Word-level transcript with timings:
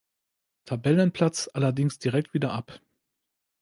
Tabellenplatz 0.65 1.47
allerdings 1.53 1.99
direkt 1.99 2.33
wieder 2.33 2.51
ab. 2.53 2.81